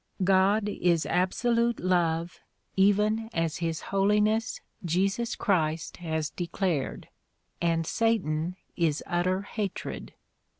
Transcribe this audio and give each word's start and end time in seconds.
God 0.23 0.67
is 0.67 1.05
absolute 1.05 1.79
love 1.79 2.39
even 2.75 3.29
as 3.33 3.57
His 3.57 3.81
Holiness 3.93 4.59
Jesus 4.83 5.35
Christ 5.35 5.97
has 5.97 6.31
declared, 6.31 7.07
and 7.61 7.85
satan 7.85 8.55
is 8.75 9.03
utter 9.05 9.43
hatred. 9.43 10.15